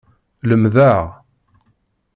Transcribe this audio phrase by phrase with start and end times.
[0.49, 1.03] Lemdeɣ.